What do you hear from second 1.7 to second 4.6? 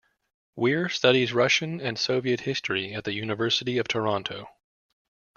and Soviet history at the University of Toronto.